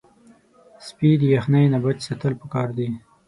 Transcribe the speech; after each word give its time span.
سپي 0.87 1.09
د 1.19 1.21
یخنۍ 1.35 1.65
نه 1.73 1.79
بچ 1.83 1.97
ساتل 2.07 2.33
پکار 2.41 2.67
دي. 2.77 2.87